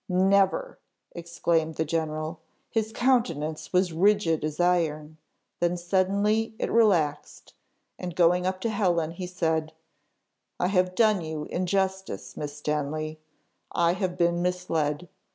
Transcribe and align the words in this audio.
"Never!" 0.09 0.79
exclaimed 1.11 1.75
the 1.75 1.85
general. 1.85 2.39
His 2.71 2.91
countenance 2.91 3.71
was 3.71 3.93
rigid 3.93 4.43
as 4.43 4.59
iron; 4.59 5.17
then 5.59 5.77
suddenly 5.77 6.55
it 6.57 6.71
relaxed, 6.71 7.53
and 7.99 8.15
going 8.15 8.47
up 8.47 8.59
to 8.61 8.69
Helen, 8.71 9.11
he 9.11 9.27
said, 9.27 9.73
"I 10.59 10.69
have 10.69 10.95
done 10.95 11.21
you 11.21 11.43
injustice, 11.51 12.35
Miss 12.35 12.57
Stanley. 12.57 13.19
I 13.73 13.93
have 13.93 14.17
been 14.17 14.41
misled. 14.41 15.07